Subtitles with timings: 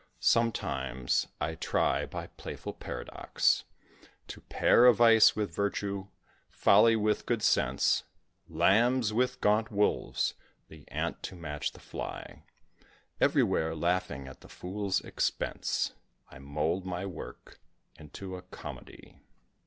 [0.19, 3.65] Sometimes I try, by playful paradox,
[4.29, 6.07] To pair a vice with virtue,
[6.49, 8.01] folly with good sense,
[8.49, 10.33] Lambs with gaunt wolves,
[10.69, 12.41] the ant to match the fly;
[13.19, 15.93] Everywhere laughing at the fool's expense,
[16.31, 17.59] I mould my work
[17.95, 19.25] into a comedy, [Illustration: THE WOODMAN AND MERCURY.